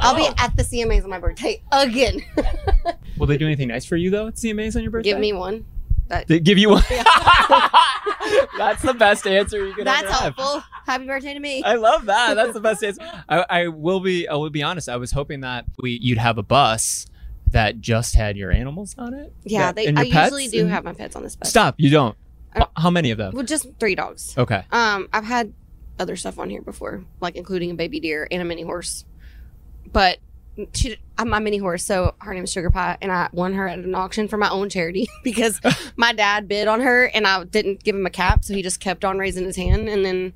[0.00, 2.22] I'll be at the CMAs on my birthday again.
[3.18, 5.10] Will they do anything nice for you though at CMAs on your birthday?
[5.10, 5.64] Give me one.
[6.08, 6.82] That, They give you one.
[8.58, 10.02] That's the best answer you could have.
[10.02, 10.34] that's ever have.
[10.36, 10.62] helpful.
[10.86, 11.62] Happy birthday to me.
[11.62, 12.34] I love that.
[12.34, 13.00] That's the best answer.
[13.28, 14.28] I, I will be.
[14.28, 14.88] I will be honest.
[14.88, 17.06] I was hoping that we you'd have a bus
[17.52, 19.32] that just had your animals on it.
[19.44, 19.86] yeah, That- they.
[19.86, 21.48] and I pets usually do and- have my pets on this bus.
[21.48, 21.76] Stop.
[21.78, 22.16] You don't.
[22.54, 23.32] Don't- How many of them?
[23.34, 24.34] Well, just three dogs.
[24.36, 24.64] Okay.
[24.72, 25.52] Um, I've had
[25.98, 29.04] other stuff on here before, like including a baby deer and a mini horse.
[29.92, 30.18] But
[30.74, 33.66] she, I'm my mini horse, so her name is Sugar Pie, and I won her
[33.68, 35.60] at an auction for my own charity because
[35.96, 38.80] my dad bid on her, and I didn't give him a cap, so he just
[38.80, 40.32] kept on raising his hand, and then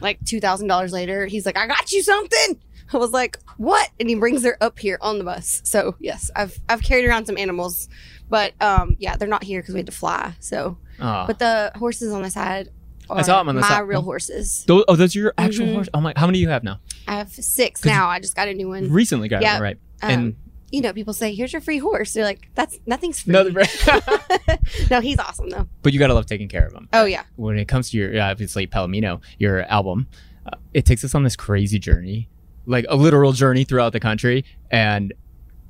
[0.00, 2.60] like two thousand dollars later, he's like, "I got you something."
[2.92, 5.62] I was like, "What?" And he brings her up here on the bus.
[5.64, 7.88] So yes, I've I've carried around some animals,
[8.28, 10.34] but um, yeah, they're not here because we had to fly.
[10.40, 11.24] So, Oh.
[11.26, 12.68] but the horses on the side.
[13.12, 13.80] Are I saw 'em on the my side.
[13.80, 14.64] real horses.
[14.66, 15.72] Those, oh, those are your actual Mhm.
[15.74, 15.88] horse.
[15.94, 16.12] Oh my!
[16.16, 16.80] How many do you have now?
[17.06, 18.08] I have six 'Cause now.
[18.08, 18.90] I just got a new one.
[18.90, 19.58] Recently got Yeah.
[19.58, 19.78] it right.
[20.02, 20.36] Um, and
[20.70, 23.42] you know, people say, "Here's your free horse." They're like, "That's nothing's free." no,
[24.90, 25.68] no, he's awesome though.
[25.82, 26.88] but you gotta love taking care of them.
[26.92, 30.06] Oh yeah, When it comes to your obviously Palomino, your album,
[30.46, 32.28] uh, it takes us on this crazy journey,
[32.66, 34.44] like a literal journey throughout the country.
[34.70, 35.12] And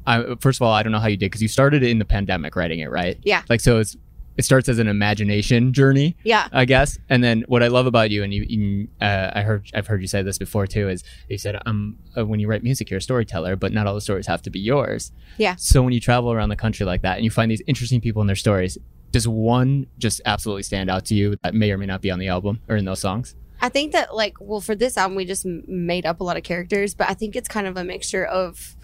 [0.06, 2.04] I, first of all, I don't know how you did because you started in the
[2.04, 3.18] pandemic writing it, right?
[3.22, 3.42] Yeah.
[3.48, 3.96] Like so, it's
[4.36, 6.16] it starts as an imagination journey.
[6.24, 6.98] yeah, I guess.
[7.08, 10.00] And then what I love about you, and you, you uh, I heard, I've heard
[10.00, 12.98] you say this before too, is you said, um, uh, when you write music, you're
[12.98, 15.12] a storyteller, but not all the stories have to be yours.
[15.38, 15.56] Yeah.
[15.56, 18.22] So when you travel around the country like that, and you find these interesting people
[18.22, 18.78] and their stories,
[19.10, 22.18] does one just absolutely stand out to you that may or may not be on
[22.18, 23.36] the album or in those songs?
[23.60, 26.42] I think that like, well, for this album, we just made up a lot of
[26.42, 28.74] characters, but I think it's kind of a mixture of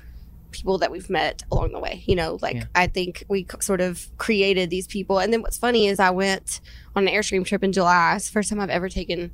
[0.50, 2.03] people that we've met along the way.
[2.06, 2.64] You know, like Yeah.
[2.75, 6.60] I think we sort of created these people, and then what's funny is I went
[6.97, 8.16] on an Airstream trip in July.
[8.16, 9.32] It's the first time I've ever taken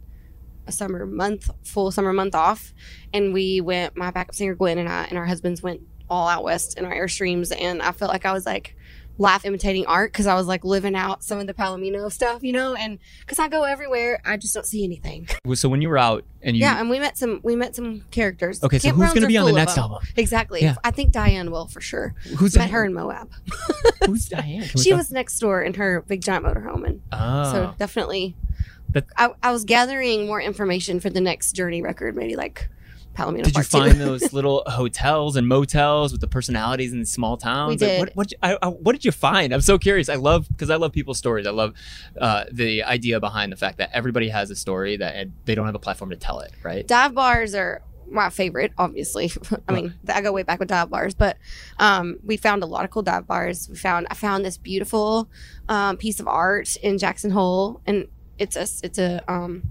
[0.66, 2.72] a summer month, full summer month off,
[3.12, 3.96] and we went.
[3.96, 6.94] My backup singer Gwen and I and our husbands went all out west in our
[6.94, 8.76] Airstreams, and I felt like I was like
[9.16, 12.52] laugh imitating art because I was like living out some of the Palomino stuff, you
[12.52, 15.28] know, and because I go everywhere, I just don't see anything.
[15.54, 18.00] So when you were out and you, yeah, and we met some we met some
[18.10, 18.62] characters.
[18.64, 20.02] okay, so who's going to be on the next album?
[20.16, 20.62] Exactly.
[20.62, 20.74] Yeah.
[20.82, 22.14] I think Diane will for sure.
[22.38, 22.70] Who's Met Diane?
[22.72, 23.30] her in Moab.
[24.06, 24.64] Who's Diane?
[24.64, 27.52] She talk- was next door in her big giant motorhome, and Oh.
[27.52, 28.34] so definitely.
[28.90, 32.68] That- I, I was gathering more information for the next Journey record, maybe like
[33.14, 33.44] Palomino.
[33.44, 37.80] Did you find those little hotels and motels with the personalities in the small towns?
[37.80, 37.98] We Like, did.
[38.00, 39.52] what, what, I, I, what did you find?
[39.52, 40.08] I'm so curious.
[40.08, 41.46] I love because I love people's stories.
[41.46, 41.74] I love
[42.20, 45.74] uh, the idea behind the fact that everybody has a story that they don't have
[45.74, 46.52] a platform to tell it.
[46.62, 46.86] Right?
[46.86, 49.30] dive bars are my favorite obviously
[49.68, 51.36] i mean i go way back with dive bars but
[51.78, 55.28] um, we found a lot of cool dive bars we found i found this beautiful
[55.68, 58.06] um, piece of art in jackson hole and
[58.38, 59.62] it's a it's a um,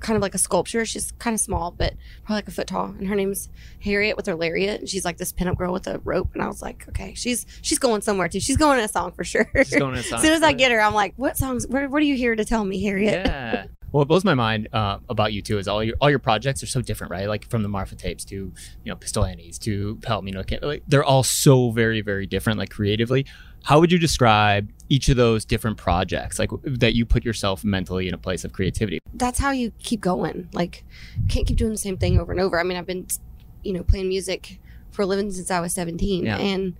[0.00, 0.84] kind of like a sculpture.
[0.84, 1.94] She's kind of small but
[2.24, 2.86] probably like a foot tall.
[2.86, 3.48] And her name's
[3.82, 4.80] harriet with her lariat.
[4.80, 6.30] And she's like this pinup girl with a rope.
[6.34, 8.40] And i was like okay she's she's going somewhere too.
[8.40, 9.48] She's going in a song for sure.
[9.54, 11.90] She's going in a as soon as i get her i'm like what songs what,
[11.90, 13.26] what are you here to tell me harriet?
[13.26, 13.66] Yeah.
[13.92, 16.62] Well, it blows my mind uh, about you too is all your all your projects
[16.62, 17.26] are so different, right?
[17.26, 18.52] Like from the Marfa tapes to you
[18.86, 23.26] know Pistol Annies to Palomino, Camp- like they're all so very very different, like creatively.
[23.64, 28.08] How would you describe each of those different projects, like that you put yourself mentally
[28.08, 28.98] in a place of creativity?
[29.14, 30.48] that's how you keep going.
[30.52, 30.84] Like,
[31.28, 32.58] can't keep doing the same thing over and over.
[32.58, 33.06] I mean, I've been,
[33.62, 34.58] you know, playing music
[34.90, 36.24] for a living since I was 17.
[36.24, 36.38] Yeah.
[36.38, 36.74] And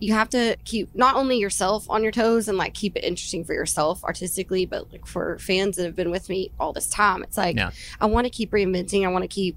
[0.00, 3.44] you have to keep not only yourself on your toes and like keep it interesting
[3.44, 7.22] for yourself artistically, but like for fans that have been with me all this time.
[7.22, 7.70] It's like, Yeah.
[8.00, 9.04] I want to keep reinventing.
[9.04, 9.56] I want to keep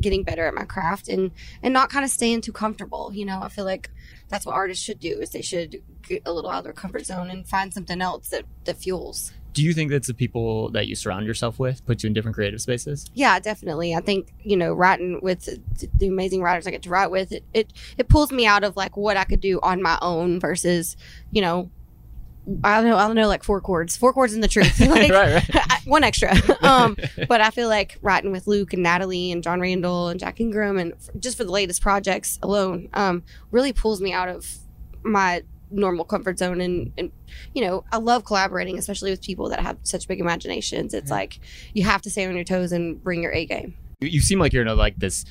[0.00, 1.30] getting better at my craft and
[1.62, 3.90] and not kind of staying too comfortable you know i feel like
[4.28, 7.06] that's what artists should do is they should get a little out of their comfort
[7.06, 10.86] zone and find something else that that fuels Do you think that's the people that
[10.86, 13.10] you surround yourself with put you in different creative spaces?
[13.14, 13.94] Yeah, definitely.
[13.94, 15.48] I think you know, writing with
[15.98, 18.76] the amazing writers I get to write with, it it, it pulls me out of
[18.76, 20.94] like what I could do on my own versus,
[21.32, 21.70] you know,
[22.62, 25.10] I don't know, I don't know, like four chords, four chords in the truth, like,
[25.10, 25.44] right,
[25.84, 26.34] one extra.
[26.62, 26.96] um,
[27.28, 30.78] but I feel like writing with Luke and Natalie and John Randall and Jack Ingram
[30.78, 34.46] and f- just for the latest projects alone, um, really pulls me out of
[35.02, 37.10] my normal comfort zone and and
[37.52, 40.94] you know I love collaborating especially with people that have such big imaginations.
[40.94, 41.40] It's like
[41.74, 43.76] you have to stay on your toes and bring your A game.
[44.00, 45.24] You, you seem like you're in a, like this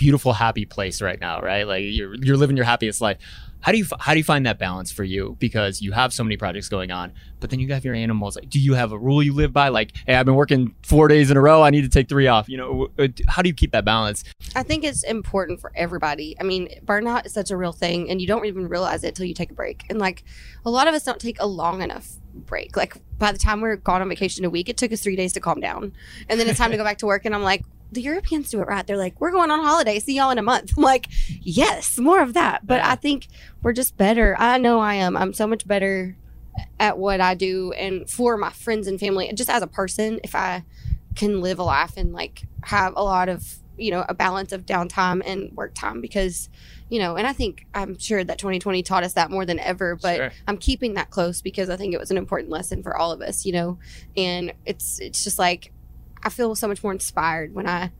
[0.00, 1.64] beautiful, happy place right now, right?
[1.64, 3.18] Like you're you're living your happiest life.
[3.60, 5.36] How do you how do you find that balance for you?
[5.38, 8.34] Because you have so many projects going on, but then you have your animals.
[8.34, 9.68] Like, do you have a rule you live by?
[9.68, 11.62] Like, hey, I've been working four days in a row.
[11.62, 12.48] I need to take three off.
[12.48, 14.24] You know, uh, how do you keep that balance?
[14.56, 16.34] I think it's important for everybody.
[16.40, 19.26] I mean, burnout is such a real thing, and you don't even realize it until
[19.26, 19.84] you take a break.
[19.90, 20.24] And like,
[20.64, 22.78] a lot of us don't take a long enough break.
[22.78, 25.34] Like, by the time we're gone on vacation a week, it took us three days
[25.34, 25.92] to calm down,
[26.30, 27.26] and then it's time to go back to work.
[27.26, 28.86] And I'm like, the Europeans do it right.
[28.86, 29.98] They're like, we're going on holiday.
[29.98, 30.72] See y'all in a month.
[30.76, 31.08] I'm like,
[31.40, 32.66] yes, more of that.
[32.66, 33.26] But I think
[33.62, 34.36] we're just better.
[34.38, 35.16] I know I am.
[35.16, 36.16] I'm so much better
[36.78, 39.32] at what I do and for my friends and family.
[39.34, 40.64] Just as a person, if I
[41.16, 44.66] can live a life and like have a lot of, you know, a balance of
[44.66, 46.48] downtime and work time because,
[46.88, 49.96] you know, and I think I'm sure that 2020 taught us that more than ever,
[49.96, 50.32] but Sure.
[50.46, 53.22] I'm keeping that close because I think it was an important lesson for all of
[53.22, 53.78] us, you know,
[54.16, 55.72] and it's, it's just like,
[56.22, 57.90] I feel so much more inspired when I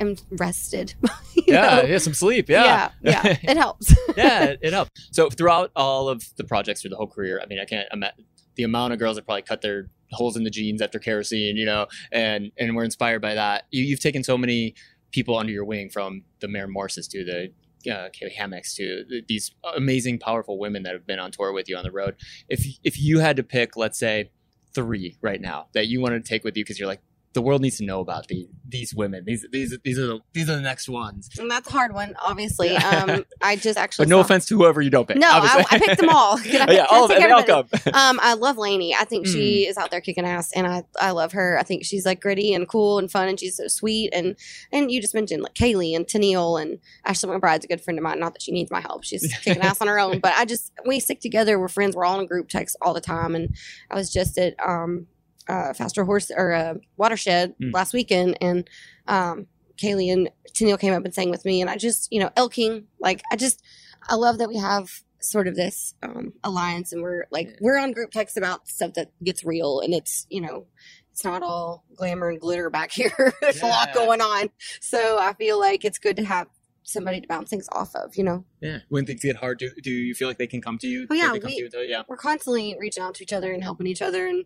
[0.00, 0.94] am rested.
[1.46, 1.88] Yeah, know?
[1.88, 2.48] yeah, some sleep.
[2.48, 3.92] Yeah, yeah, yeah, it helps.
[4.16, 4.90] yeah, it, helps.
[5.10, 8.24] So throughout all of the projects through the whole career, I mean, I can't imagine
[8.54, 11.64] the amount of girls that probably cut their holes in the jeans after kerosene, you
[11.64, 13.64] know, and and were inspired by that.
[13.70, 14.74] You, you've taken so many
[15.10, 19.24] people under your wing, from the Maren Morses to the uh, Caylee Hammacks to th-
[19.26, 22.16] these amazing, powerful women that have been on tour with you on the road.
[22.48, 24.30] If if you had to pick, let's say,
[24.72, 27.00] three right now that you wanted to take with you because you're like.
[27.32, 29.24] The world needs to know about the, these women.
[29.24, 31.28] These these these are the, these are the next ones.
[31.38, 32.70] and that's a hard one, obviously.
[32.76, 35.16] Um, I just actually But no saw- offense to whoever you don't pick.
[35.16, 35.64] No, I.
[35.70, 36.38] I picked them all.
[36.44, 37.20] I, yeah, all of them.
[37.22, 37.68] They all come.
[37.94, 38.94] Um, I love Lainey.
[38.94, 41.56] I think she is out there kicking ass, and I I love her.
[41.58, 44.10] I think she's like gritty and cool and fun, and she's so sweet.
[44.12, 44.36] And
[44.72, 48.02] and you just mentioned like Caylee and Tenille and Ashley McBryde's a good friend of
[48.02, 48.18] mine.
[48.18, 50.18] Not that she needs my help; she's kicking ass on her own.
[50.18, 51.60] But I just we stick together.
[51.60, 51.94] We're friends.
[51.94, 53.36] We're all in group texts all the time.
[53.36, 53.54] And
[53.88, 55.06] I was just at um
[55.52, 57.72] uh Faster Horse or uh, Watershed Mm.
[57.74, 58.68] last weekend, and
[59.06, 59.46] um
[59.82, 62.84] Caylee and Tenille came up and sang with me, and I just you know Elking
[63.00, 63.62] like I just
[64.08, 64.86] I love that we have
[65.22, 69.10] sort of this um, alliance and we're like we're on group text about stuff that
[69.22, 70.66] gets real and it's you know
[71.12, 73.34] it's not all glamour and glitter back here.
[73.42, 74.48] There's a lot going on.
[74.80, 76.46] So i feel like it's good to have
[76.82, 78.78] somebody to bounce things off of you know Yeah.
[78.88, 81.06] When things get hard, do, do you feel like they can come to you?
[81.10, 82.02] Oh, yeah, we- you yeah.
[82.08, 84.44] we're constantly reaching out to each other and helping each other and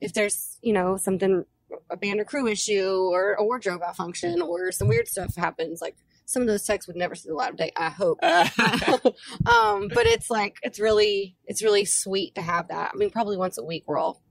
[0.00, 1.44] if there's you know something
[1.90, 5.96] a band or crew issue or a wardrobe malfunction or some weird stuff happens like
[6.24, 8.18] some of those texts would never see the light of day i hope
[9.46, 12.92] um, but it's like it's really it's really sweet to have that.
[12.94, 14.22] I mean, probably once a week we're all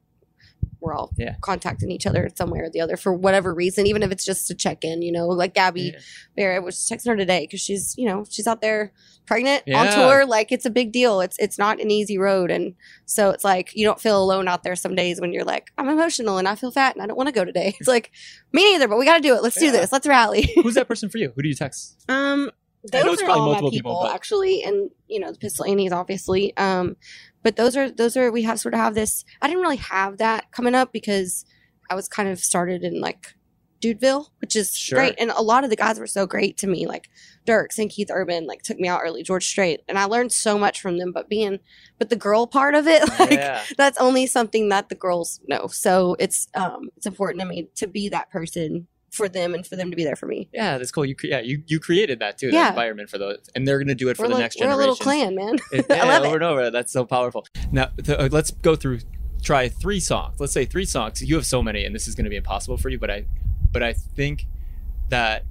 [0.85, 1.35] we're all Yeah.
[1.41, 4.47] contacting each other some way or the other for whatever reason, even if it's just
[4.47, 5.01] to check in.
[5.01, 5.99] You know, like Gabby Yeah.
[6.35, 8.93] Barrett was texting her today because she's you know she's out there
[9.25, 10.25] pregnant on tour.
[10.25, 11.19] Like it's a big deal.
[11.21, 14.63] It's it's not an easy road, and so it's like you don't feel alone out
[14.63, 17.17] there some days when you're like I'm emotional and I feel fat and I don't
[17.17, 17.75] want to go today.
[17.79, 18.11] It's like
[18.53, 19.41] me neither, but we got to do it.
[19.43, 19.91] Let's do this.
[19.91, 20.51] Let's rally.
[20.55, 21.31] Who's that person for you?
[21.35, 21.95] Who do you text?
[22.07, 22.51] Um, I know
[22.91, 26.55] those are all my people, people, but- actually, and you know the Pistol Annies, obviously.
[26.57, 26.95] Um,
[27.43, 29.23] but those are those are we have sort of have this.
[29.41, 31.45] I didn't really have that coming up because
[31.89, 33.33] I was kind of started in like
[33.81, 34.97] Dudeville, which is Sure.
[34.99, 37.09] great, and a lot of the guys were so great to me, like
[37.45, 40.57] Dierks and Keith Urban, like took me out early, George Strait, and I learned so
[40.57, 41.11] much from them.
[41.11, 41.59] But being,
[41.99, 43.61] but the girl part of it, like yeah.
[43.77, 45.67] that's only something that the girls know.
[45.67, 49.75] So it's um it's important to me to be that person for them and for
[49.75, 50.49] them to be there for me.
[50.53, 51.05] Yeah, that's cool.
[51.05, 52.69] You cre- yeah, you, you created that too, Yeah.
[52.69, 54.69] environment for those, and they're gonna do it for we're the like, next we're a
[54.69, 54.89] generation.
[54.91, 55.55] little clan, man.
[55.71, 56.35] It- I yeah, love over it.
[56.35, 56.71] and over.
[56.71, 57.45] That's so powerful.
[57.71, 58.99] Now, th- uh, let's go through.
[59.43, 60.39] Try three songs.
[60.39, 61.21] Let's say three songs.
[61.21, 62.97] You have so many, and this is going to be impossible for you.
[62.97, 63.25] But I,
[63.71, 64.47] but I think
[65.09, 65.43] that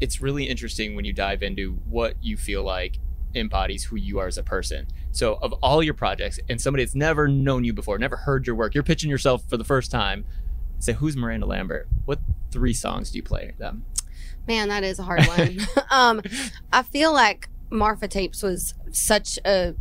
[0.00, 2.98] it's really interesting when you dive into what you feel like
[3.34, 4.86] embodies who you are as a person.
[5.10, 8.56] So, of all your projects, and somebody that's never known you before, never heard your
[8.56, 10.24] work, you're pitching yourself for the first time.
[10.82, 11.86] Say, who's Miranda Lambert?
[12.06, 12.18] What
[12.50, 13.84] three songs do you play them?
[14.48, 15.60] Man, that is a hard one.
[15.90, 16.20] um,
[16.72, 19.74] I feel like Marfa Tapes was such a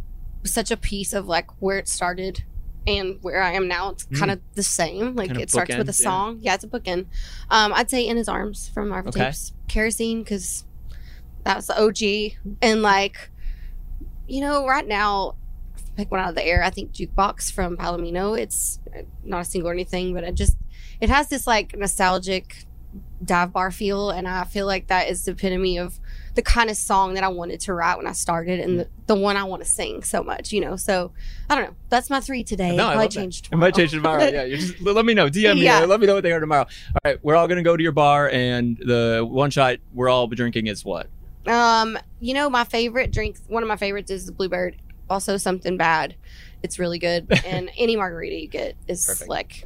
[0.44, 2.44] such a piece of like where it started
[2.86, 3.90] and where I am now.
[3.90, 4.20] It's Mm.
[4.20, 5.16] kind of the same.
[5.16, 6.04] Like Kind it starts with a bookend, yeah.
[6.04, 6.40] song.
[6.42, 6.54] Yeah.
[6.54, 7.08] it's a bookend.
[7.50, 9.22] Um, I'd say In His Arms from Marfa Okay.
[9.26, 9.54] Tapes.
[9.68, 10.66] Kerosene because
[11.46, 12.34] that was the OG.
[12.62, 13.32] And like,
[14.28, 15.36] you know, right now,
[15.98, 16.64] pick one out of the air.
[16.64, 18.40] I think Jukebox from Palomino.
[18.40, 18.80] It's
[19.24, 20.56] not a single or anything, but it just
[21.00, 22.66] it has this like nostalgic
[23.24, 25.98] dive bar feel and i feel like that is the epitome of
[26.36, 29.16] the kind of song that i wanted to write when i started and the, the
[29.16, 31.12] one i want to sing so much you know so
[31.50, 33.92] i don't know that's my three today No, I it might change It might change
[33.92, 34.24] tomorrow.
[34.26, 35.28] yeah, you just let me know.
[35.30, 35.62] DM me.
[35.64, 35.80] Yeah.
[35.86, 36.64] Let me know what they are tomorrow.
[36.66, 40.28] All right, we're all gonna go to your bar, and the one shot we're all
[40.28, 41.08] drinking is what?
[41.48, 44.76] um you know my favorite drink one of my favorites is the bluebird
[45.10, 46.16] also something bad
[46.62, 49.28] it's really good and any margarita you get is Perfect.
[49.30, 49.66] like